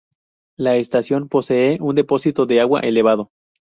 La 0.57 0.77
estación 0.77 1.29
posee 1.29 1.77
un 1.79 1.93
depósito 1.93 2.47
de 2.47 2.59
agua 2.59 2.79
elevado. 2.79 3.29